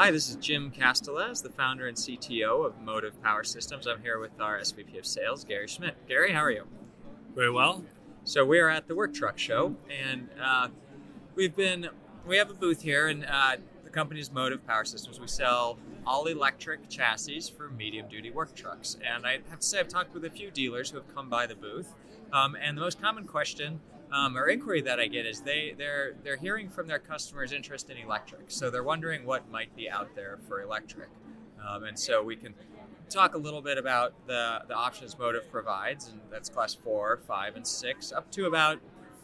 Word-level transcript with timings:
Hi, 0.00 0.10
this 0.10 0.30
is 0.30 0.36
Jim 0.36 0.70
Castelaz, 0.70 1.42
the 1.42 1.50
founder 1.50 1.86
and 1.86 1.94
CTO 1.94 2.64
of 2.64 2.80
Motiv 2.80 3.22
Power 3.22 3.44
Systems. 3.44 3.86
I'm 3.86 4.00
here 4.00 4.18
with 4.18 4.30
our 4.40 4.58
SVP 4.58 4.98
of 4.98 5.04
Sales, 5.04 5.44
Gary 5.44 5.68
Schmidt. 5.68 5.94
Gary, 6.08 6.32
how 6.32 6.40
are 6.40 6.50
you? 6.50 6.66
Very 7.34 7.50
well. 7.50 7.84
So 8.24 8.46
we 8.46 8.60
are 8.60 8.70
at 8.70 8.88
the 8.88 8.94
Work 8.94 9.12
Truck 9.12 9.36
Show, 9.36 9.76
and 9.90 10.30
uh, 10.42 10.68
we've 11.34 11.54
been 11.54 11.90
we 12.26 12.38
have 12.38 12.48
a 12.48 12.54
booth 12.54 12.80
here, 12.80 13.08
and 13.08 13.26
uh, 13.26 13.56
the 13.84 13.90
company's 13.90 14.32
Motiv 14.32 14.66
Power 14.66 14.86
Systems. 14.86 15.20
We 15.20 15.26
sell 15.26 15.78
all 16.06 16.24
electric 16.24 16.88
chassis 16.88 17.52
for 17.54 17.68
medium 17.68 18.08
duty 18.08 18.30
work 18.30 18.54
trucks, 18.54 18.96
and 19.06 19.26
I 19.26 19.40
have 19.50 19.60
to 19.60 19.66
say 19.66 19.80
I've 19.80 19.88
talked 19.88 20.14
with 20.14 20.24
a 20.24 20.30
few 20.30 20.50
dealers 20.50 20.88
who 20.88 20.96
have 20.96 21.14
come 21.14 21.28
by 21.28 21.46
the 21.46 21.56
booth, 21.56 21.92
um, 22.32 22.56
and 22.58 22.74
the 22.74 22.80
most 22.80 23.02
common 23.02 23.26
question 23.26 23.80
um, 24.12 24.36
or 24.36 24.48
inquiry 24.48 24.80
that 24.82 24.98
I 24.98 25.06
get 25.06 25.26
is 25.26 25.40
they 25.40 25.74
they're 25.76 26.14
they're 26.22 26.36
hearing 26.36 26.68
from 26.68 26.86
their 26.86 26.98
customers 26.98 27.52
interest 27.52 27.90
in 27.90 27.96
electric, 27.96 28.50
so 28.50 28.70
they're 28.70 28.84
wondering 28.84 29.24
what 29.24 29.50
might 29.50 29.74
be 29.76 29.88
out 29.88 30.14
there 30.14 30.38
for 30.48 30.62
electric, 30.62 31.08
um, 31.66 31.84
and 31.84 31.98
so 31.98 32.22
we 32.22 32.36
can 32.36 32.54
talk 33.10 33.34
a 33.34 33.38
little 33.38 33.60
bit 33.60 33.76
about 33.76 34.14
the, 34.26 34.62
the 34.68 34.74
options 34.74 35.18
Motiv 35.18 35.50
provides, 35.50 36.08
and 36.08 36.20
that's 36.30 36.48
class 36.48 36.74
four, 36.74 37.20
five, 37.26 37.56
and 37.56 37.66
six, 37.66 38.12
up 38.12 38.30
to 38.30 38.46
about 38.46 38.78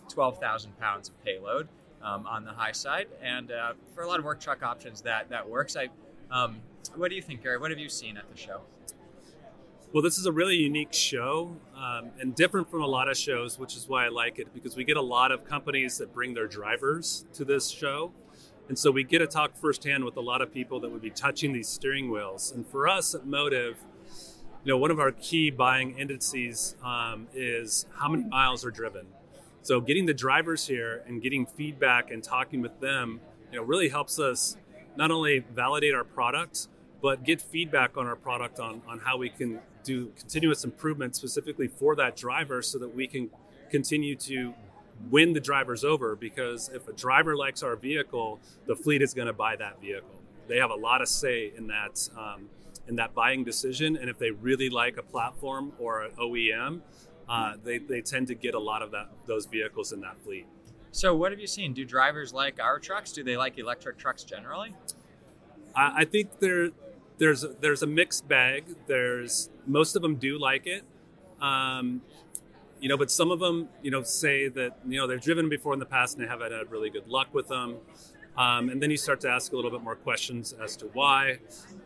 12,000 0.09 0.79
pounds 0.79 1.09
of 1.09 1.25
payload 1.25 1.69
um, 2.03 2.27
on 2.27 2.45
the 2.45 2.51
high 2.51 2.73
side. 2.73 3.07
And 3.23 3.53
uh, 3.53 3.75
for 3.95 4.03
a 4.03 4.09
lot 4.09 4.19
of 4.19 4.25
work 4.25 4.41
truck 4.41 4.63
options, 4.63 5.01
that 5.03 5.31
that 5.31 5.49
works. 5.49 5.77
I, 5.77 5.89
um, 6.31 6.61
what 6.95 7.09
do 7.09 7.17
you 7.17 7.23
think, 7.23 7.43
Gary? 7.43 7.59
What 7.59 7.71
have 7.71 7.81
you 7.81 7.89
seen 7.89 8.17
at 8.17 8.29
the 8.31 8.37
show? 8.37 8.63
Well, 9.93 10.03
this 10.03 10.19
is 10.19 10.27
a 10.27 10.33
really 10.33 10.57
unique 10.57 10.93
show 10.93 11.57
um, 11.87 12.11
and 12.21 12.35
different 12.35 12.71
from 12.71 12.83
a 12.83 12.87
lot 12.87 13.09
of 13.09 13.17
shows, 13.17 13.59
which 13.59 13.77
is 13.77 13.89
why 13.89 14.07
I 14.07 14.09
like 14.09 14.39
it 14.39 14.53
because 14.53 14.77
we 14.77 14.85
get 14.85 14.97
a 14.97 15.03
lot 15.03 15.31
of 15.31 15.45
companies 15.45 15.99
that 15.99 16.13
bring 16.13 16.35
their 16.35 16.47
drivers 16.47 17.27
to 17.35 17.45
this 17.45 17.69
show. 17.69 18.13
And 18.69 18.77
so 18.77 18.91
we 18.91 19.05
get 19.05 19.19
to 19.19 19.27
talk 19.29 19.57
firsthand 19.57 20.05
with 20.05 20.17
a 20.17 20.21
lot 20.21 20.43
of 20.43 20.53
people 20.53 20.81
that 20.81 20.91
would 20.91 21.03
be 21.03 21.11
touching 21.11 21.53
these 21.53 21.69
steering 21.69 22.11
wheels. 22.11 22.51
And 22.51 22.67
for 22.67 22.89
us 22.89 23.15
at 23.15 23.27
Motiv, 23.27 23.77
you 24.65 24.73
know, 24.73 24.79
one 24.79 24.91
of 24.91 24.99
our 24.99 25.13
key 25.13 25.51
buying 25.51 25.97
indices 25.97 26.75
um, 26.83 27.29
is 27.33 27.87
how 27.95 28.09
many 28.09 28.25
miles 28.25 28.65
are 28.65 28.73
driven. 28.73 29.07
So 29.63 29.81
getting 29.81 30.07
the 30.07 30.15
drivers 30.15 30.67
here 30.67 31.05
and 31.07 31.23
getting 31.23 31.47
feedback 31.47 32.11
and 32.11 32.23
talking 32.23 32.61
with 32.61 32.81
them, 32.81 33.21
you 33.53 33.59
know, 33.59 33.65
really 33.65 33.89
helps 33.89 34.19
us 34.19 34.57
not 34.97 35.13
only 35.13 35.45
validate 35.55 35.95
our 35.95 36.05
product, 36.05 36.67
but 37.01 37.23
get 37.23 37.41
feedback 37.41 37.97
on 37.97 38.07
our 38.07 38.17
product 38.17 38.59
on, 38.59 38.83
on 38.89 38.99
how 38.99 39.17
we 39.17 39.29
can 39.29 39.61
do 39.87 40.13
continuous 40.19 40.65
improvement 40.65 41.17
specifically 41.17 41.69
for 41.69 41.95
that 41.97 42.17
driver 42.17 42.61
so 42.63 42.79
that 42.79 42.95
we 42.95 43.07
can 43.07 43.31
continue 43.71 44.17
to 44.17 44.55
win 45.11 45.33
the 45.33 45.41
drivers 45.41 45.85
over 45.85 46.17
because 46.17 46.71
if 46.75 46.89
a 46.89 46.93
driver 46.93 47.37
likes 47.37 47.63
our 47.63 47.77
vehicle, 47.77 48.39
the 48.67 48.75
fleet 48.75 49.03
is 49.03 49.15
going 49.15 49.27
to 49.27 49.33
buy 49.33 49.57
that 49.57 49.81
vehicle. 49.81 50.21
They 50.49 50.59
have 50.59 50.71
a 50.71 50.77
lot 50.77 51.03
of 51.03 51.09
say 51.09 51.53
in 51.57 51.67
that 51.69 52.09
um, 52.17 52.49
in 52.89 52.97
that 52.97 53.15
buying 53.15 53.43
decision, 53.43 53.97
and 53.97 54.09
if 54.09 54.19
they 54.19 54.31
really 54.31 54.69
like 54.69 54.97
a 54.97 55.03
platform 55.03 55.73
or 55.81 56.03
an 56.03 56.13
OEM, 56.21 56.81
uh, 57.29 57.55
they, 57.65 57.79
they 57.79 58.01
tend 58.01 58.29
to 58.29 58.35
get 58.35 58.55
a 58.55 58.59
lot 58.59 58.81
of 58.83 58.93
that 58.93 59.09
those 59.27 59.47
vehicles 59.47 59.93
in 59.93 60.01
that 60.01 60.17
fleet. 60.23 60.47
So, 60.93 61.15
what 61.15 61.33
have 61.33 61.41
you 61.41 61.49
seen? 61.49 61.75
Do 61.75 61.85
drivers 61.85 62.33
like 62.33 62.61
our 62.61 62.79
trucks? 62.79 63.13
Do 63.13 63.25
they 63.25 63.37
like 63.37 63.59
electric 63.59 63.99
trucks 63.99 64.23
generally? 64.23 64.75
I, 65.75 66.03
I 66.03 66.05
think 66.05 66.39
there 66.39 66.71
there's 67.19 67.45
there's 67.61 67.83
a 67.83 67.87
mixed 67.87 68.29
bag. 68.29 68.65
There's 68.87 69.51
most 69.67 69.97
of 69.97 70.03
them 70.03 70.17
do 70.17 70.39
like 70.39 70.67
it. 70.67 70.85
Um, 71.41 72.03
you 72.81 72.89
know, 72.89 72.97
but 72.97 73.11
some 73.11 73.31
of 73.31 73.41
them, 73.41 73.69
you 73.83 73.91
know, 73.91 74.03
say 74.03 74.49
that 74.49 74.79
you 74.87 74.99
know 74.99 75.07
they've 75.07 75.21
driven 75.21 75.49
before 75.49 75.73
in 75.73 75.79
the 75.79 75.87
past 75.87 76.17
and 76.17 76.25
they 76.25 76.29
haven't 76.29 76.53
had 76.53 76.71
really 76.71 76.91
good 76.91 77.09
luck 77.09 77.29
with 77.33 77.49
them. 77.49 77.77
Um, 78.37 78.69
and 78.69 78.83
then 78.83 78.91
you 78.91 78.99
start 78.99 79.21
to 79.21 79.31
ask 79.31 79.53
a 79.53 79.57
little 79.57 79.71
bit 79.71 79.81
more 79.81 79.97
questions 79.97 80.55
as 80.63 80.77
to 80.77 80.87
why. 80.93 81.39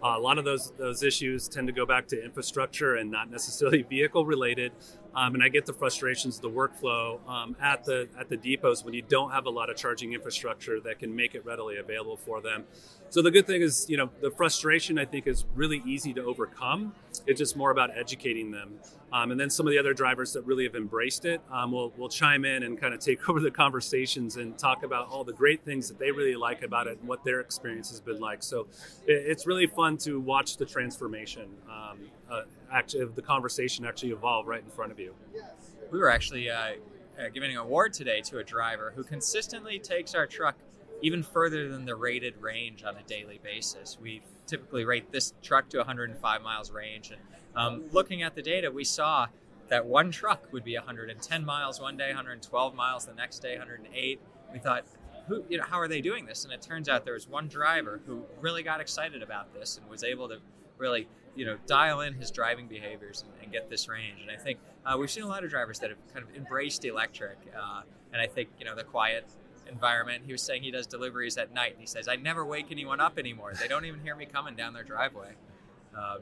Uh, 0.02 0.14
a 0.16 0.18
lot 0.18 0.36
of 0.36 0.44
those 0.44 0.72
those 0.78 1.02
issues 1.02 1.48
tend 1.48 1.68
to 1.68 1.72
go 1.72 1.86
back 1.86 2.08
to 2.08 2.22
infrastructure 2.22 2.96
and 2.96 3.10
not 3.10 3.30
necessarily 3.30 3.82
vehicle 3.88 4.26
related. 4.26 4.72
Um, 5.14 5.34
and 5.34 5.42
I 5.42 5.48
get 5.48 5.66
the 5.66 5.72
frustrations, 5.72 6.36
of 6.36 6.42
the 6.42 6.50
workflow 6.50 7.26
um, 7.28 7.56
at 7.60 7.84
the 7.84 8.08
at 8.18 8.28
the 8.28 8.36
depots 8.36 8.84
when 8.84 8.94
you 8.94 9.02
don't 9.02 9.32
have 9.32 9.46
a 9.46 9.50
lot 9.50 9.70
of 9.70 9.76
charging 9.76 10.12
infrastructure 10.12 10.80
that 10.80 10.98
can 10.98 11.14
make 11.14 11.34
it 11.34 11.44
readily 11.44 11.78
available 11.78 12.16
for 12.16 12.40
them. 12.40 12.64
So 13.08 13.22
the 13.22 13.30
good 13.30 13.46
thing 13.46 13.62
is, 13.62 13.86
you 13.88 13.96
know, 13.96 14.10
the 14.20 14.30
frustration 14.30 14.98
I 14.98 15.04
think 15.04 15.26
is 15.26 15.44
really 15.54 15.82
easy 15.84 16.14
to 16.14 16.22
overcome. 16.22 16.94
It's 17.26 17.38
just 17.38 17.56
more 17.56 17.70
about 17.70 17.96
educating 17.96 18.50
them. 18.50 18.78
Um, 19.12 19.32
and 19.32 19.40
then 19.40 19.50
some 19.50 19.66
of 19.66 19.72
the 19.72 19.78
other 19.78 19.92
drivers 19.92 20.32
that 20.34 20.42
really 20.42 20.64
have 20.64 20.76
embraced 20.76 21.24
it 21.24 21.40
um, 21.50 21.72
will 21.72 21.92
will 21.96 22.08
chime 22.08 22.44
in 22.44 22.62
and 22.62 22.80
kind 22.80 22.94
of 22.94 23.00
take 23.00 23.28
over 23.28 23.40
the 23.40 23.50
conversations 23.50 24.36
and 24.36 24.56
talk 24.56 24.82
about 24.82 25.08
all 25.08 25.24
the 25.24 25.32
great 25.32 25.64
things 25.64 25.88
that 25.88 25.98
they 25.98 26.10
really 26.10 26.36
like 26.36 26.62
about 26.62 26.86
it 26.86 26.98
and 26.98 27.08
what 27.08 27.24
their 27.24 27.40
experience 27.40 27.90
has 27.90 28.00
been 28.00 28.20
like. 28.20 28.42
So 28.42 28.68
it, 29.06 29.24
it's 29.26 29.46
really 29.46 29.66
fun 29.66 29.96
to 29.98 30.20
watch 30.20 30.56
the 30.56 30.66
transformation. 30.66 31.48
Um, 31.68 31.98
uh, 32.30 32.42
actually, 32.72 33.06
the 33.06 33.22
conversation 33.22 33.84
actually 33.84 34.12
evolve 34.12 34.46
right 34.46 34.62
in 34.62 34.70
front 34.70 34.92
of 34.92 35.00
you. 35.00 35.14
We 35.90 35.98
were 35.98 36.10
actually 36.10 36.48
uh, 36.48 36.74
uh, 37.18 37.28
giving 37.34 37.50
an 37.50 37.56
award 37.56 37.92
today 37.92 38.20
to 38.22 38.38
a 38.38 38.44
driver 38.44 38.92
who 38.94 39.02
consistently 39.02 39.78
takes 39.78 40.14
our 40.14 40.26
truck 40.26 40.56
even 41.02 41.22
further 41.22 41.68
than 41.68 41.84
the 41.84 41.94
rated 41.94 42.40
range 42.40 42.84
on 42.84 42.96
a 42.96 43.02
daily 43.02 43.40
basis. 43.42 43.98
We 44.00 44.22
typically 44.46 44.84
rate 44.84 45.10
this 45.12 45.34
truck 45.42 45.68
to 45.70 45.78
105 45.78 46.42
miles 46.42 46.70
range. 46.70 47.10
And 47.10 47.20
um, 47.54 47.84
looking 47.92 48.22
at 48.22 48.34
the 48.34 48.42
data, 48.42 48.70
we 48.70 48.84
saw 48.84 49.28
that 49.68 49.86
one 49.86 50.10
truck 50.10 50.52
would 50.52 50.64
be 50.64 50.76
110 50.76 51.44
miles 51.44 51.80
one 51.80 51.96
day, 51.96 52.08
112 52.08 52.74
miles 52.74 53.06
the 53.06 53.14
next 53.14 53.38
day, 53.38 53.56
108. 53.56 54.20
We 54.52 54.58
thought, 54.58 54.84
who, 55.28 55.44
you 55.48 55.58
know, 55.58 55.64
how 55.64 55.78
are 55.78 55.88
they 55.88 56.00
doing 56.00 56.26
this? 56.26 56.44
And 56.44 56.52
it 56.52 56.60
turns 56.60 56.88
out 56.88 57.04
there 57.04 57.14
was 57.14 57.28
one 57.28 57.48
driver 57.48 58.00
who 58.06 58.24
really 58.40 58.62
got 58.62 58.80
excited 58.80 59.22
about 59.22 59.54
this 59.54 59.78
and 59.78 59.88
was 59.88 60.02
able 60.02 60.28
to 60.28 60.38
really, 60.76 61.06
you 61.36 61.46
know, 61.46 61.56
dial 61.66 62.00
in 62.00 62.14
his 62.14 62.30
driving 62.32 62.66
behaviors 62.66 63.22
and, 63.22 63.32
and 63.42 63.52
get 63.52 63.70
this 63.70 63.88
range. 63.88 64.20
And 64.22 64.30
I 64.30 64.36
think 64.36 64.58
uh, 64.84 64.96
we've 64.98 65.10
seen 65.10 65.22
a 65.22 65.28
lot 65.28 65.44
of 65.44 65.50
drivers 65.50 65.78
that 65.78 65.90
have 65.90 65.98
kind 66.12 66.26
of 66.28 66.34
embraced 66.34 66.84
electric. 66.84 67.38
Uh, 67.56 67.82
and 68.12 68.20
I 68.20 68.26
think, 68.26 68.48
you 68.58 68.64
know, 68.64 68.74
the 68.74 68.82
quiet 68.82 69.24
environment. 69.70 70.24
He 70.26 70.32
was 70.32 70.42
saying 70.42 70.62
he 70.62 70.70
does 70.70 70.86
deliveries 70.86 71.36
at 71.36 71.52
night. 71.52 71.72
And 71.72 71.80
he 71.80 71.86
says, 71.86 72.08
I 72.08 72.16
never 72.16 72.44
wake 72.44 72.66
anyone 72.70 73.00
up 73.00 73.18
anymore. 73.18 73.52
They 73.58 73.68
don't 73.68 73.84
even 73.84 74.00
hear 74.00 74.16
me 74.16 74.26
coming 74.26 74.54
down 74.54 74.74
their 74.74 74.84
driveway. 74.84 75.32
Um, 75.94 76.20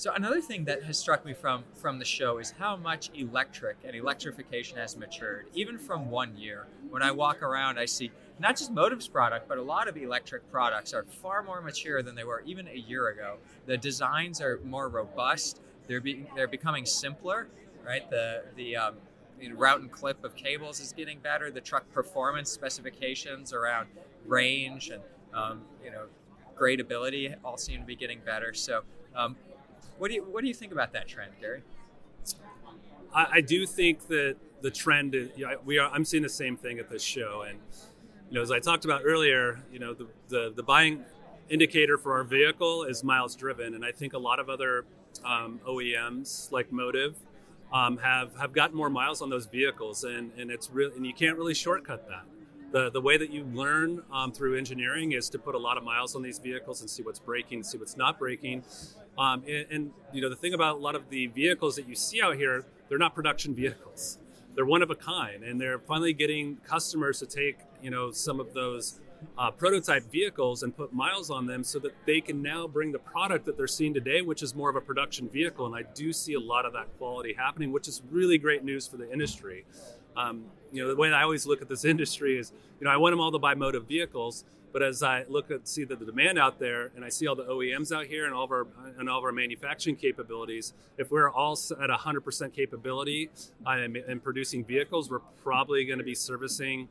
so 0.00 0.14
another 0.14 0.40
thing 0.40 0.64
that 0.64 0.84
has 0.84 0.96
struck 0.96 1.26
me 1.26 1.34
from 1.34 1.62
from 1.74 1.98
the 1.98 2.06
show 2.06 2.38
is 2.38 2.54
how 2.58 2.74
much 2.74 3.10
electric 3.14 3.76
and 3.84 3.94
electrification 3.94 4.78
has 4.78 4.96
matured, 4.96 5.48
even 5.52 5.78
from 5.78 6.08
one 6.08 6.38
year. 6.38 6.68
When 6.88 7.02
I 7.02 7.10
walk 7.10 7.42
around, 7.42 7.78
I 7.78 7.84
see 7.84 8.10
not 8.38 8.56
just 8.56 8.72
Motiv's 8.72 9.08
product, 9.08 9.46
but 9.46 9.58
a 9.58 9.62
lot 9.62 9.88
of 9.88 9.98
electric 9.98 10.50
products 10.50 10.94
are 10.94 11.04
far 11.04 11.42
more 11.42 11.60
mature 11.60 12.02
than 12.02 12.14
they 12.14 12.24
were 12.24 12.42
even 12.46 12.66
a 12.68 12.78
year 12.78 13.08
ago. 13.08 13.36
The 13.66 13.76
designs 13.76 14.40
are 14.40 14.58
more 14.64 14.88
robust. 14.88 15.60
They're 15.86 16.00
being 16.00 16.26
they're 16.34 16.48
becoming 16.48 16.86
simpler, 16.86 17.48
right? 17.84 18.08
The 18.08 18.44
the 18.56 18.76
um, 18.76 18.94
route 19.48 19.80
and 19.80 19.90
clip 19.90 20.24
of 20.24 20.34
cables 20.36 20.80
is 20.80 20.92
getting 20.92 21.18
better. 21.18 21.50
The 21.50 21.60
truck 21.60 21.90
performance 21.92 22.50
specifications 22.50 23.52
around 23.52 23.88
range 24.26 24.90
and 24.90 25.02
um, 25.34 25.62
you 25.84 25.90
know 25.90 26.06
gradability 26.58 27.34
all 27.44 27.56
seem 27.56 27.80
to 27.80 27.86
be 27.86 27.96
getting 27.96 28.20
better. 28.24 28.52
So, 28.54 28.82
um, 29.16 29.36
what 29.98 30.08
do 30.08 30.14
you 30.14 30.24
what 30.24 30.42
do 30.42 30.48
you 30.48 30.54
think 30.54 30.72
about 30.72 30.92
that 30.92 31.08
trend, 31.08 31.32
Gary? 31.40 31.62
I, 33.14 33.26
I 33.34 33.40
do 33.40 33.66
think 33.66 34.06
that 34.08 34.36
the 34.62 34.70
trend 34.70 35.14
is, 35.14 35.30
you 35.36 35.46
know, 35.46 35.56
we 35.64 35.78
are. 35.78 35.90
I'm 35.90 36.04
seeing 36.04 36.22
the 36.22 36.28
same 36.28 36.56
thing 36.56 36.78
at 36.78 36.88
this 36.88 37.02
show, 37.02 37.44
and 37.48 37.58
you 38.28 38.36
know, 38.36 38.42
as 38.42 38.50
I 38.50 38.60
talked 38.60 38.84
about 38.84 39.02
earlier, 39.04 39.60
you 39.72 39.78
know, 39.78 39.94
the, 39.94 40.06
the, 40.28 40.52
the 40.54 40.62
buying 40.62 41.04
indicator 41.48 41.98
for 41.98 42.14
our 42.14 42.22
vehicle 42.22 42.84
is 42.84 43.02
miles 43.02 43.34
driven, 43.34 43.74
and 43.74 43.84
I 43.84 43.90
think 43.90 44.12
a 44.12 44.18
lot 44.18 44.38
of 44.38 44.48
other 44.48 44.84
um, 45.24 45.60
OEMs 45.66 46.52
like 46.52 46.70
Motiv 46.70 47.16
um, 47.72 47.98
have 47.98 48.36
have 48.36 48.52
gotten 48.52 48.76
more 48.76 48.90
miles 48.90 49.22
on 49.22 49.30
those 49.30 49.46
vehicles, 49.46 50.04
and 50.04 50.32
and 50.38 50.50
it's 50.50 50.70
real, 50.70 50.90
and 50.94 51.06
you 51.06 51.14
can't 51.14 51.36
really 51.36 51.54
shortcut 51.54 52.08
that. 52.08 52.24
The, 52.72 52.90
the 52.90 53.00
way 53.00 53.16
that 53.16 53.30
you 53.30 53.44
learn 53.52 54.02
um, 54.12 54.30
through 54.30 54.56
engineering 54.56 55.10
is 55.12 55.28
to 55.30 55.38
put 55.40 55.56
a 55.56 55.58
lot 55.58 55.76
of 55.76 55.82
miles 55.82 56.14
on 56.14 56.22
these 56.22 56.38
vehicles 56.38 56.80
and 56.80 56.88
see 56.88 57.02
what's 57.02 57.18
breaking, 57.18 57.64
see 57.64 57.78
what's 57.78 57.96
not 57.96 58.16
breaking. 58.16 58.62
Um, 59.18 59.42
and, 59.48 59.66
and, 59.72 59.90
you 60.12 60.22
know 60.22 60.28
the 60.28 60.36
thing 60.36 60.54
about 60.54 60.76
a 60.76 60.78
lot 60.78 60.94
of 60.94 61.10
the 61.10 61.26
vehicles 61.26 61.74
that 61.76 61.88
you 61.88 61.96
see 61.96 62.22
out 62.22 62.36
here, 62.36 62.64
they're 62.88 62.98
not 62.98 63.14
production 63.14 63.54
vehicles. 63.54 64.18
They're 64.54 64.66
one 64.66 64.82
of 64.82 64.90
a 64.90 64.94
kind, 64.94 65.42
and 65.42 65.60
they're 65.60 65.78
finally 65.78 66.12
getting 66.12 66.56
customers 66.58 67.18
to 67.20 67.26
take 67.26 67.58
you 67.82 67.90
know 67.90 68.12
some 68.12 68.40
of 68.40 68.54
those 68.54 69.00
uh, 69.38 69.50
prototype 69.50 70.10
vehicles 70.10 70.62
and 70.62 70.76
put 70.76 70.92
miles 70.92 71.30
on 71.30 71.46
them 71.46 71.64
so 71.64 71.78
that 71.78 71.92
they 72.06 72.20
can 72.20 72.42
now 72.42 72.66
bring 72.66 72.92
the 72.92 72.98
product 72.98 73.44
that 73.46 73.56
they're 73.56 73.66
seeing 73.66 73.94
today, 73.94 74.22
which 74.22 74.42
is 74.42 74.54
more 74.54 74.70
of 74.70 74.76
a 74.76 74.80
production 74.80 75.28
vehicle. 75.28 75.66
And 75.66 75.74
I 75.74 75.88
do 75.94 76.12
see 76.12 76.34
a 76.34 76.40
lot 76.40 76.66
of 76.66 76.72
that 76.74 76.86
quality 76.98 77.34
happening, 77.34 77.72
which 77.72 77.88
is 77.88 78.02
really 78.10 78.38
great 78.38 78.64
news 78.64 78.86
for 78.86 78.96
the 78.96 79.10
industry. 79.10 79.64
Um, 80.16 80.44
you 80.72 80.82
know, 80.82 80.88
the 80.88 80.96
way 80.96 81.12
I 81.12 81.22
always 81.22 81.46
look 81.46 81.62
at 81.62 81.68
this 81.68 81.84
industry 81.94 82.38
is, 82.38 82.52
you 82.80 82.84
know, 82.84 82.90
I 82.90 82.96
want 82.96 83.12
them 83.12 83.20
all 83.20 83.32
to 83.32 83.38
buy 83.38 83.54
Motiv 83.54 83.86
vehicles, 83.86 84.44
but 84.72 84.82
as 84.82 85.02
I 85.02 85.24
look 85.28 85.50
at 85.50 85.66
see 85.66 85.84
the, 85.84 85.96
the 85.96 86.04
demand 86.04 86.38
out 86.38 86.58
there, 86.58 86.92
and 86.94 87.04
I 87.04 87.08
see 87.08 87.26
all 87.26 87.34
the 87.34 87.44
OEMs 87.44 87.90
out 87.92 88.06
here 88.06 88.24
and 88.26 88.34
all 88.34 88.44
of 88.44 88.52
our 88.52 88.66
and 88.98 89.08
all 89.08 89.18
of 89.18 89.24
our 89.24 89.32
manufacturing 89.32 89.96
capabilities, 89.96 90.74
if 90.96 91.10
we're 91.10 91.30
all 91.30 91.52
at 91.52 91.90
100% 91.90 92.52
capability 92.52 93.30
in 93.66 94.20
producing 94.20 94.64
vehicles, 94.64 95.10
we're 95.10 95.20
probably 95.42 95.84
going 95.84 95.98
to 95.98 96.04
be 96.04 96.14
servicing 96.14 96.88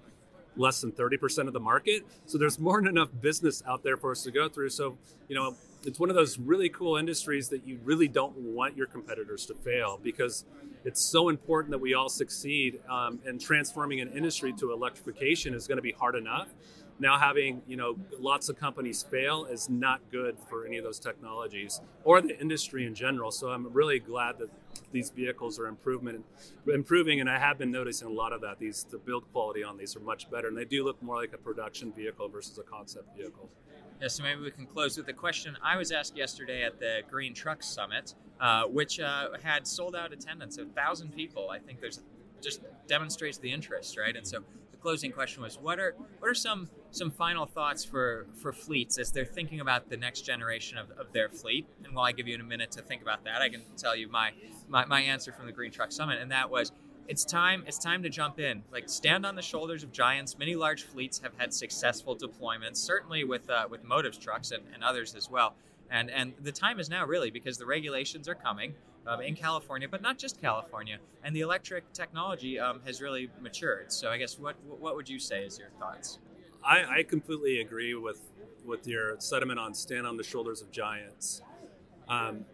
less 0.56 0.81
than 0.81 0.92
30% 0.92 1.48
of 1.48 1.54
the 1.54 1.60
market. 1.60 2.04
So 2.25 2.38
there's 2.38 2.60
more 2.60 2.81
than 2.81 2.88
enough 2.88 3.10
business 3.22 3.63
out 3.68 3.84
there 3.84 3.98
for 3.98 4.12
us 4.12 4.24
to 4.24 4.31
go 4.31 4.50
through. 4.50 4.69
So, 4.69 4.98
you 5.28 5.36
know, 5.36 5.56
it's 5.86 6.00
one 6.00 6.10
of 6.10 6.16
those 6.16 6.38
really 6.38 6.69
cool 6.69 6.98
industries 6.98 7.50
that 7.50 7.66
you 7.66 7.80
really 7.84 8.07
don't 8.07 8.36
want 8.38 8.75
your 8.75 8.88
competitors 8.88 9.46
to 9.46 9.56
fail 9.56 10.00
because 10.01 10.46
it's 10.84 11.01
so 11.01 11.30
important 11.30 11.72
that 11.72 11.80
we 11.80 11.94
all 11.94 12.10
succeed. 12.10 12.80
Um, 12.90 13.19
and 13.25 13.40
transforming 13.40 14.01
an 14.01 14.12
industry 14.12 14.54
to 14.54 14.72
electrification 14.74 15.54
is 15.54 15.68
going 15.68 15.78
to 15.78 15.81
be 15.81 15.92
hard 15.94 16.16
enough. 16.16 16.50
Now 17.00 17.18
having 17.18 17.62
you 17.66 17.78
know 17.78 17.98
lots 18.19 18.50
of 18.50 18.60
companies 18.60 19.04
fail 19.04 19.46
is 19.46 19.69
not 19.69 20.01
good 20.12 20.38
for 20.50 20.66
any 20.66 20.78
of 20.78 20.84
those 20.84 21.00
technologies 21.00 21.81
or 22.04 22.22
the 22.22 22.38
industry 22.40 22.86
in 22.86 22.94
general. 22.94 23.31
So 23.31 23.50
I'm 23.50 23.72
really 23.72 24.00
glad 24.00 24.38
that 24.40 24.50
these 24.92 25.10
vehicles 25.10 25.60
are 25.60 25.68
improvement, 25.68 26.25
improving, 26.68 27.22
and 27.22 27.30
I 27.30 27.40
have 27.40 27.57
been 27.57 27.72
noticing 27.72 28.07
a 28.07 28.12
lot 28.12 28.34
of 28.34 28.42
that. 28.42 28.60
These 28.60 28.86
the 28.90 28.98
build 28.98 29.31
quality 29.31 29.63
on 29.63 29.78
these 29.78 29.96
are 29.96 30.01
much 30.01 30.30
better, 30.30 30.48
and 30.50 30.57
they 30.57 30.66
do 30.66 30.84
look 30.84 31.01
more 31.01 31.16
like 31.16 31.34
a 31.34 31.38
production 31.38 31.94
vehicle 31.94 32.28
versus 32.28 32.57
a 32.57 32.63
concept 32.63 33.16
vehicle. 33.16 33.50
Yeah, 34.01 34.07
so 34.07 34.24
maybe 34.24 34.42
we 34.42 34.51
can 34.51 34.66
close 34.66 34.98
with 34.98 35.10
a 35.10 35.13
question 35.13 35.57
I 35.62 35.75
was 35.75 35.92
asked 35.92 36.16
yesterday 36.16 36.63
at 36.63 36.80
the 36.80 37.01
Green 37.10 37.34
Truck 37.34 37.62
Summit, 37.62 38.16
uh, 38.40 38.63
which 38.63 39.00
uh, 39.00 39.28
had 39.44 39.68
sold 39.68 39.94
out 39.96 40.13
attendance 40.13 40.57
of 40.57 40.72
thousand 40.72 41.13
people. 41.13 41.50
I 41.50 41.60
think 41.60 41.81
there's 41.81 42.01
just 42.42 42.62
demonstrates 42.88 43.38
the 43.38 43.51
interest, 43.51 43.98
right? 43.98 44.16
And 44.16 44.25
so 44.25 44.40
closing 44.81 45.11
question 45.11 45.43
was, 45.43 45.57
what 45.57 45.79
are 45.79 45.95
what 46.19 46.29
are 46.29 46.35
some 46.35 46.69
some 46.91 47.11
final 47.11 47.45
thoughts 47.45 47.83
for 47.85 48.25
for 48.41 48.51
fleets 48.51 48.97
as 48.97 49.11
they're 49.11 49.25
thinking 49.25 49.59
about 49.59 49.89
the 49.89 49.97
next 49.97 50.21
generation 50.21 50.77
of, 50.77 50.91
of 50.91 51.11
their 51.13 51.29
fleet? 51.29 51.67
And 51.83 51.93
while 51.95 52.05
I 52.05 52.11
give 52.11 52.27
you 52.27 52.35
in 52.35 52.41
a 52.41 52.45
minute 52.45 52.71
to 52.71 52.81
think 52.81 53.01
about 53.01 53.23
that, 53.25 53.41
I 53.41 53.49
can 53.49 53.61
tell 53.77 53.95
you 53.95 54.07
my, 54.07 54.31
my 54.67 54.85
my 54.85 55.01
answer 55.01 55.31
from 55.31 55.45
the 55.45 55.51
Green 55.51 55.71
Truck 55.71 55.91
Summit, 55.91 56.19
and 56.21 56.31
that 56.31 56.49
was 56.49 56.71
it's 57.07 57.25
time 57.25 57.63
it's 57.67 57.79
time 57.79 58.03
to 58.03 58.09
jump 58.09 58.39
in. 58.39 58.63
Like 58.71 58.87
stand 58.87 59.25
on 59.25 59.35
the 59.35 59.41
shoulders 59.41 59.83
of 59.83 59.91
giants. 59.91 60.37
Many 60.37 60.55
large 60.55 60.83
fleets 60.83 61.19
have 61.19 61.33
had 61.37 61.53
successful 61.53 62.15
deployments 62.15 62.77
certainly 62.77 63.23
with 63.23 63.49
uh, 63.49 63.67
with 63.69 63.83
Motiv's 63.83 64.17
trucks 64.17 64.51
and, 64.51 64.63
and 64.73 64.83
others 64.83 65.15
as 65.15 65.29
well. 65.29 65.55
And 65.89 66.11
and 66.11 66.33
the 66.39 66.51
time 66.51 66.79
is 66.79 66.89
now 66.89 67.05
really 67.05 67.31
because 67.31 67.57
the 67.57 67.65
regulations 67.65 68.29
are 68.29 68.35
coming 68.35 68.75
um, 69.09 69.21
in 69.21 69.35
California, 69.35 69.88
but 69.89 70.01
not 70.01 70.17
just 70.17 70.39
California, 70.39 70.97
and 71.23 71.35
the 71.35 71.41
electric 71.41 71.91
technology 71.94 72.59
um, 72.59 72.79
has 72.85 73.01
really 73.01 73.29
matured. 73.41 73.91
So 73.91 74.09
I 74.09 74.17
guess 74.17 74.38
what 74.38 74.56
what 74.65 74.95
would 74.95 75.09
you 75.09 75.19
say 75.19 75.44
is 75.44 75.57
your 75.57 75.69
thoughts? 75.79 76.19
I, 76.63 77.00
I 77.00 77.03
completely 77.03 77.61
agree 77.61 77.95
with 77.95 78.21
with 78.63 78.88
your 78.88 79.19
sentiment 79.19 79.59
on 79.59 79.73
stand 79.73 80.06
on 80.06 80.15
the 80.15 80.23
shoulders 80.23 80.61
of 80.61 80.71
giants. 80.71 81.41
Um, 82.07 82.45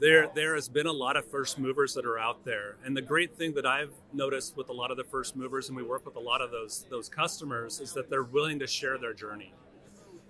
there 0.00 0.28
there 0.34 0.56
has 0.56 0.68
been 0.68 0.86
a 0.86 0.92
lot 0.92 1.16
of 1.16 1.24
first 1.30 1.60
movers 1.60 1.94
that 1.94 2.04
are 2.04 2.18
out 2.18 2.44
there 2.44 2.76
and 2.84 2.96
the 2.96 3.02
great 3.02 3.36
thing 3.36 3.54
that 3.54 3.64
i've 3.64 3.92
noticed 4.12 4.56
with 4.56 4.68
a 4.68 4.72
lot 4.72 4.90
of 4.90 4.96
the 4.96 5.04
first 5.04 5.36
movers 5.36 5.68
and 5.68 5.76
we 5.76 5.82
work 5.84 6.04
with 6.04 6.16
a 6.16 6.20
lot 6.20 6.40
of 6.40 6.50
those 6.50 6.86
those 6.90 7.08
customers 7.08 7.78
is 7.78 7.92
that 7.92 8.10
they're 8.10 8.24
willing 8.24 8.58
to 8.58 8.66
share 8.66 8.98
their 8.98 9.14
journey 9.14 9.54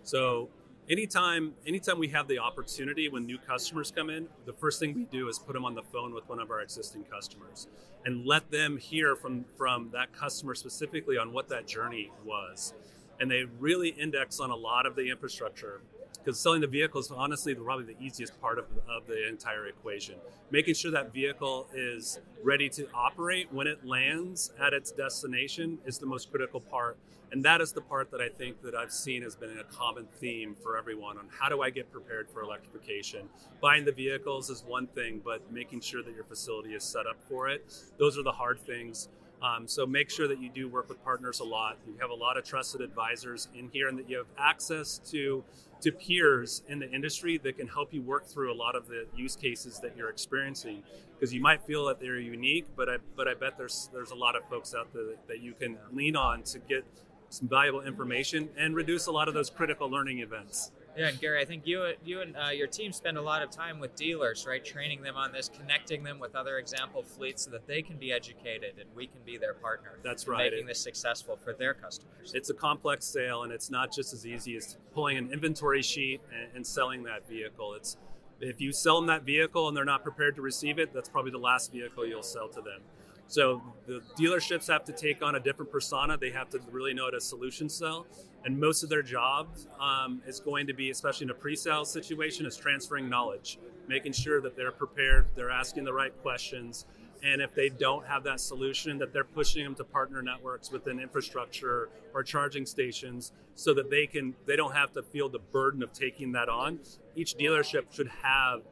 so 0.02 0.50
anytime 0.92 1.54
anytime 1.66 1.98
we 1.98 2.08
have 2.08 2.28
the 2.28 2.38
opportunity 2.38 3.08
when 3.08 3.24
new 3.26 3.38
customers 3.38 3.90
come 3.90 4.10
in 4.10 4.28
the 4.44 4.52
first 4.52 4.78
thing 4.78 4.94
we 4.94 5.04
do 5.04 5.28
is 5.28 5.38
put 5.38 5.54
them 5.54 5.64
on 5.64 5.74
the 5.74 5.82
phone 5.82 6.14
with 6.14 6.28
one 6.28 6.38
of 6.38 6.50
our 6.50 6.60
existing 6.60 7.02
customers 7.04 7.66
and 8.04 8.26
let 8.26 8.50
them 8.50 8.76
hear 8.76 9.16
from 9.16 9.44
from 9.56 9.90
that 9.92 10.12
customer 10.12 10.54
specifically 10.54 11.16
on 11.16 11.32
what 11.32 11.48
that 11.48 11.66
journey 11.66 12.10
was. 12.24 12.74
And 13.20 13.30
they 13.30 13.44
really 13.58 13.90
index 13.90 14.40
on 14.40 14.50
a 14.50 14.56
lot 14.56 14.86
of 14.86 14.96
the 14.96 15.10
infrastructure 15.10 15.80
because 16.24 16.38
selling 16.38 16.60
the 16.60 16.66
vehicle 16.66 17.00
is 17.00 17.10
honestly 17.10 17.54
probably 17.54 17.94
the 17.94 18.00
easiest 18.00 18.40
part 18.40 18.58
of, 18.58 18.66
of 18.88 19.06
the 19.06 19.28
entire 19.28 19.66
equation. 19.66 20.14
Making 20.50 20.74
sure 20.74 20.90
that 20.90 21.12
vehicle 21.12 21.68
is 21.74 22.20
ready 22.42 22.68
to 22.70 22.86
operate 22.94 23.52
when 23.52 23.66
it 23.66 23.84
lands 23.84 24.52
at 24.60 24.72
its 24.72 24.92
destination 24.92 25.78
is 25.84 25.98
the 25.98 26.06
most 26.06 26.30
critical 26.30 26.60
part. 26.60 26.96
And 27.32 27.42
that 27.44 27.62
is 27.62 27.72
the 27.72 27.80
part 27.80 28.10
that 28.10 28.20
I 28.20 28.28
think 28.28 28.60
that 28.62 28.74
I've 28.74 28.92
seen 28.92 29.22
has 29.22 29.34
been 29.34 29.58
a 29.58 29.64
common 29.64 30.06
theme 30.20 30.54
for 30.62 30.76
everyone 30.76 31.16
on 31.16 31.24
how 31.30 31.48
do 31.48 31.62
I 31.62 31.70
get 31.70 31.90
prepared 31.90 32.28
for 32.30 32.42
electrification. 32.42 33.22
Buying 33.62 33.86
the 33.86 33.92
vehicles 33.92 34.50
is 34.50 34.62
one 34.66 34.86
thing, 34.88 35.22
but 35.24 35.50
making 35.50 35.80
sure 35.80 36.02
that 36.02 36.14
your 36.14 36.24
facility 36.24 36.74
is 36.74 36.84
set 36.84 37.06
up 37.06 37.16
for 37.28 37.48
it, 37.48 37.74
those 37.98 38.18
are 38.18 38.22
the 38.22 38.32
hard 38.32 38.60
things. 38.60 39.08
Um, 39.42 39.66
so 39.66 39.86
make 39.86 40.08
sure 40.08 40.28
that 40.28 40.40
you 40.40 40.48
do 40.48 40.68
work 40.68 40.88
with 40.88 41.02
partners 41.02 41.40
a 41.40 41.44
lot. 41.44 41.76
You 41.86 41.94
have 42.00 42.10
a 42.10 42.14
lot 42.14 42.36
of 42.36 42.44
trusted 42.44 42.80
advisors 42.80 43.48
in 43.54 43.68
here, 43.72 43.88
and 43.88 43.98
that 43.98 44.08
you 44.08 44.18
have 44.18 44.28
access 44.38 44.98
to 45.10 45.44
to 45.80 45.90
peers 45.90 46.62
in 46.68 46.78
the 46.78 46.88
industry 46.92 47.38
that 47.38 47.58
can 47.58 47.66
help 47.66 47.92
you 47.92 48.02
work 48.02 48.24
through 48.24 48.52
a 48.52 48.54
lot 48.54 48.76
of 48.76 48.86
the 48.86 49.04
use 49.16 49.34
cases 49.34 49.80
that 49.80 49.96
you're 49.96 50.10
experiencing. 50.10 50.80
Because 51.14 51.34
you 51.34 51.40
might 51.40 51.60
feel 51.62 51.86
that 51.86 51.98
they're 51.98 52.20
unique, 52.20 52.66
but 52.76 52.88
I 52.88 52.96
but 53.16 53.26
I 53.26 53.34
bet 53.34 53.58
there's 53.58 53.90
there's 53.92 54.12
a 54.12 54.16
lot 54.16 54.36
of 54.36 54.48
folks 54.48 54.74
out 54.74 54.92
there 54.92 55.04
that, 55.04 55.26
that 55.28 55.40
you 55.40 55.54
can 55.54 55.76
lean 55.92 56.14
on 56.14 56.44
to 56.44 56.60
get 56.60 56.84
some 57.30 57.48
valuable 57.48 57.80
information 57.80 58.48
and 58.56 58.76
reduce 58.76 59.06
a 59.06 59.12
lot 59.12 59.26
of 59.26 59.34
those 59.34 59.50
critical 59.50 59.90
learning 59.90 60.20
events. 60.20 60.70
Yeah, 60.96 61.08
and 61.08 61.20
Gary, 61.20 61.40
I 61.40 61.44
think 61.44 61.66
you 61.66 61.92
you 62.04 62.20
and 62.20 62.36
uh, 62.36 62.50
your 62.50 62.66
team 62.66 62.92
spend 62.92 63.16
a 63.16 63.22
lot 63.22 63.42
of 63.42 63.50
time 63.50 63.80
with 63.80 63.96
dealers, 63.96 64.46
right? 64.46 64.62
Training 64.62 65.02
them 65.02 65.16
on 65.16 65.32
this, 65.32 65.48
connecting 65.48 66.02
them 66.02 66.18
with 66.18 66.34
other 66.34 66.58
example 66.58 67.02
fleets 67.02 67.44
so 67.44 67.50
that 67.52 67.66
they 67.66 67.80
can 67.80 67.96
be 67.96 68.12
educated 68.12 68.74
and 68.78 68.88
we 68.94 69.06
can 69.06 69.20
be 69.24 69.38
their 69.38 69.54
partner. 69.54 69.98
That's 70.02 70.28
right. 70.28 70.52
Making 70.52 70.66
this 70.66 70.80
successful 70.80 71.36
for 71.36 71.54
their 71.54 71.72
customers. 71.72 72.32
It's 72.34 72.50
a 72.50 72.54
complex 72.54 73.06
sale, 73.06 73.44
and 73.44 73.52
it's 73.52 73.70
not 73.70 73.92
just 73.92 74.12
as 74.12 74.26
easy 74.26 74.56
as 74.56 74.76
pulling 74.92 75.16
an 75.16 75.32
inventory 75.32 75.82
sheet 75.82 76.20
and, 76.30 76.56
and 76.56 76.66
selling 76.66 77.02
that 77.04 77.26
vehicle. 77.26 77.72
It's 77.74 77.96
if 78.40 78.60
you 78.60 78.72
sell 78.72 78.96
them 78.96 79.06
that 79.06 79.22
vehicle 79.22 79.68
and 79.68 79.76
they're 79.76 79.84
not 79.84 80.02
prepared 80.02 80.36
to 80.36 80.42
receive 80.42 80.78
it, 80.78 80.92
that's 80.92 81.08
probably 81.08 81.30
the 81.30 81.38
last 81.38 81.72
vehicle 81.72 82.06
you'll 82.06 82.22
sell 82.22 82.48
to 82.48 82.60
them. 82.60 82.80
So 83.28 83.62
the 83.86 84.02
dealerships 84.18 84.66
have 84.66 84.84
to 84.84 84.92
take 84.92 85.22
on 85.22 85.36
a 85.36 85.40
different 85.40 85.72
persona. 85.72 86.18
They 86.18 86.30
have 86.30 86.50
to 86.50 86.60
really 86.70 86.92
know 86.92 87.04
how 87.04 87.10
to 87.10 87.20
solution 87.20 87.68
sell. 87.68 88.06
And 88.44 88.58
most 88.58 88.82
of 88.82 88.88
their 88.88 89.02
job 89.02 89.48
um, 89.80 90.20
is 90.26 90.40
going 90.40 90.66
to 90.66 90.74
be, 90.74 90.90
especially 90.90 91.24
in 91.24 91.30
a 91.30 91.34
pre-sale 91.34 91.84
situation, 91.84 92.44
is 92.44 92.56
transferring 92.56 93.08
knowledge, 93.08 93.58
making 93.88 94.12
sure 94.12 94.40
that 94.40 94.56
they're 94.56 94.72
prepared, 94.72 95.26
they're 95.36 95.50
asking 95.50 95.84
the 95.84 95.92
right 95.92 96.12
questions, 96.22 96.86
and 97.22 97.40
if 97.40 97.54
they 97.54 97.68
don't 97.68 98.04
have 98.04 98.24
that 98.24 98.40
solution, 98.40 98.98
that 98.98 99.12
they're 99.12 99.22
pushing 99.22 99.62
them 99.62 99.76
to 99.76 99.84
partner 99.84 100.22
networks 100.22 100.72
within 100.72 100.98
infrastructure 100.98 101.88
or 102.14 102.24
charging 102.24 102.66
stations, 102.66 103.32
so 103.54 103.72
that 103.74 103.90
they 103.90 104.06
can 104.06 104.34
they 104.44 104.56
don't 104.56 104.74
have 104.74 104.92
to 104.92 105.02
feel 105.02 105.28
the 105.28 105.38
burden 105.38 105.82
of 105.82 105.92
taking 105.92 106.32
that 106.32 106.48
on. 106.48 106.80
Each 107.14 107.36
dealership 107.36 107.94
should 107.94 108.10
have 108.22 108.62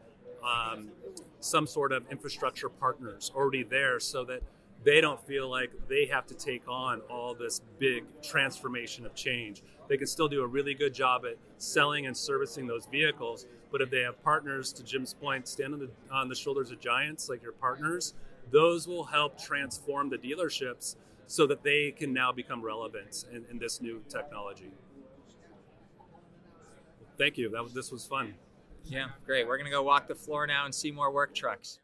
um, 0.44 0.88
some 1.38 1.66
sort 1.66 1.92
of 1.92 2.10
infrastructure 2.10 2.68
partners 2.68 3.30
already 3.34 3.62
there 3.62 4.00
so 4.00 4.24
that 4.24 4.42
they 4.84 5.00
don't 5.00 5.20
feel 5.26 5.48
like 5.48 5.70
they 5.88 6.06
have 6.06 6.26
to 6.26 6.34
take 6.34 6.62
on 6.68 7.00
all 7.10 7.34
this 7.34 7.60
big 7.78 8.04
transformation 8.22 9.04
of 9.04 9.14
change. 9.14 9.62
They 9.88 9.96
can 9.96 10.06
still 10.06 10.28
do 10.28 10.42
a 10.42 10.46
really 10.46 10.74
good 10.74 10.94
job 10.94 11.22
at 11.26 11.36
selling 11.58 12.06
and 12.06 12.16
servicing 12.16 12.66
those 12.66 12.86
vehicles, 12.86 13.46
but 13.70 13.80
if 13.82 13.90
they 13.90 14.00
have 14.00 14.22
partners, 14.22 14.72
to 14.74 14.82
Jim's 14.82 15.14
point, 15.14 15.48
stand 15.48 15.74
on 15.74 15.80
the, 15.80 15.90
on 16.10 16.28
the 16.28 16.34
shoulders 16.34 16.70
of 16.70 16.80
giants 16.80 17.28
like 17.28 17.42
your 17.42 17.52
partners, 17.52 18.14
those 18.50 18.86
will 18.86 19.04
help 19.04 19.40
transform 19.40 20.08
the 20.08 20.18
dealerships 20.18 20.96
so 21.26 21.46
that 21.46 21.62
they 21.62 21.90
can 21.92 22.12
now 22.12 22.32
become 22.32 22.62
relevant 22.62 23.24
in, 23.32 23.44
in 23.50 23.58
this 23.58 23.80
new 23.80 24.02
technology. 24.08 24.70
Thank 27.18 27.36
you. 27.36 27.50
That 27.50 27.62
was, 27.62 27.74
this 27.74 27.92
was 27.92 28.06
fun. 28.06 28.34
Yeah, 28.84 29.08
great. 29.26 29.46
We're 29.46 29.58
going 29.58 29.66
to 29.66 29.70
go 29.70 29.82
walk 29.82 30.08
the 30.08 30.14
floor 30.14 30.46
now 30.46 30.64
and 30.64 30.74
see 30.74 30.90
more 30.90 31.12
work 31.12 31.34
trucks. 31.34 31.78